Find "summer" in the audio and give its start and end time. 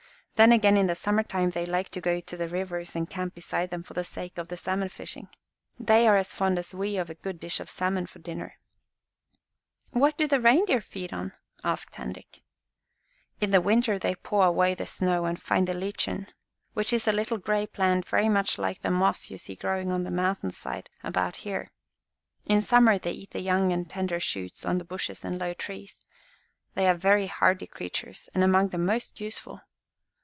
0.95-1.21, 22.63-22.97